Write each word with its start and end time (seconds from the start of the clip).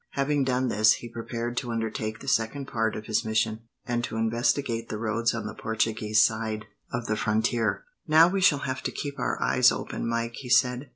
Having 0.13 0.45
done 0.45 0.69
this, 0.69 0.93
he 0.93 1.07
prepared 1.07 1.55
to 1.57 1.69
undertake 1.71 2.17
the 2.21 2.27
second 2.27 2.65
part 2.67 2.95
of 2.95 3.05
his 3.05 3.23
mission, 3.23 3.59
and 3.85 4.03
to 4.03 4.17
investigate 4.17 4.89
the 4.89 4.97
roads 4.97 5.35
on 5.35 5.45
the 5.45 5.53
Portuguese 5.53 6.23
side 6.25 6.65
of 6.91 7.05
the 7.05 7.15
frontier. 7.15 7.83
"Now 8.07 8.27
we 8.27 8.41
shall 8.41 8.65
have 8.65 8.81
to 8.81 8.91
keep 8.91 9.19
our 9.19 9.39
eyes 9.39 9.71
open, 9.71 10.07
Mike," 10.09 10.37
he 10.37 10.49
said. 10.49 10.89